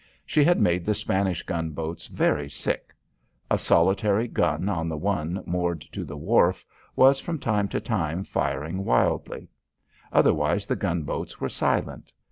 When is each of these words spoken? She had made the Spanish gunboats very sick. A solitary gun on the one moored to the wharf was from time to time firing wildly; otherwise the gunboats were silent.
She 0.25 0.43
had 0.43 0.59
made 0.59 0.83
the 0.83 0.95
Spanish 0.95 1.43
gunboats 1.43 2.07
very 2.07 2.49
sick. 2.49 2.95
A 3.51 3.59
solitary 3.59 4.27
gun 4.27 4.67
on 4.67 4.89
the 4.89 4.97
one 4.97 5.43
moored 5.45 5.81
to 5.91 6.03
the 6.03 6.17
wharf 6.17 6.65
was 6.95 7.19
from 7.19 7.37
time 7.37 7.67
to 7.67 7.79
time 7.79 8.23
firing 8.23 8.83
wildly; 8.83 9.47
otherwise 10.11 10.65
the 10.65 10.75
gunboats 10.75 11.39
were 11.39 11.49
silent. 11.49 12.11